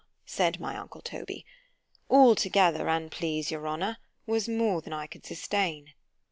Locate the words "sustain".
5.27-5.93